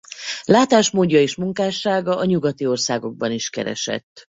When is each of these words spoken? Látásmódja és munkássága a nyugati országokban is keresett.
Látásmódja 0.43 1.21
és 1.21 1.35
munkássága 1.35 2.17
a 2.17 2.25
nyugati 2.25 2.65
országokban 2.65 3.31
is 3.31 3.49
keresett. 3.49 4.27